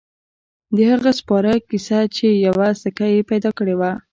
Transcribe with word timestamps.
د 0.75 0.77
هغه 0.91 1.11
سپاره 1.19 1.51
کیسه 1.69 1.99
چې 2.15 2.27
یوه 2.47 2.67
سکه 2.81 3.05
يې 3.13 3.21
پیدا 3.31 3.49
کړې 3.57 3.75
وه. 3.79 3.91